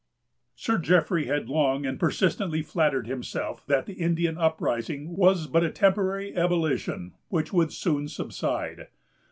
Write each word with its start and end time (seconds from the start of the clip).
Sir 0.55 0.79
Jeffrey 0.79 1.25
had 1.27 1.47
long 1.47 1.85
and 1.85 1.99
persistently 1.99 2.63
flattered 2.63 3.05
himself 3.05 3.63
that 3.67 3.85
the 3.85 3.93
Indian 3.93 4.35
uprising 4.35 5.15
was 5.15 5.45
but 5.45 5.63
a 5.63 5.69
temporary 5.69 6.35
ebullition, 6.35 7.13
which 7.29 7.53
would 7.53 7.71
soon 7.71 8.07
subside. 8.07 8.87